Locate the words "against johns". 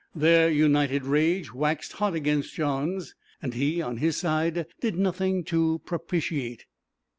2.15-3.13